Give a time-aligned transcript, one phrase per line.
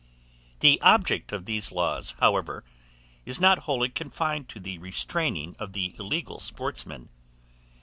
[0.61, 2.63] THE OBJECT OF THESE LAWS, however,
[3.23, 7.09] is not wholly confined to the restraining of the illegal sportsman.